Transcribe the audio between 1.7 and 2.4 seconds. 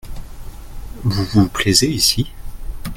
ici?